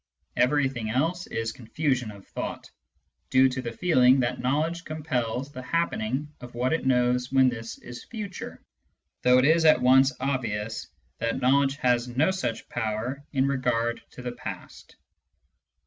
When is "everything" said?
0.35-0.89